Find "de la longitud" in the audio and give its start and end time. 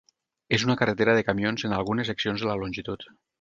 2.47-3.07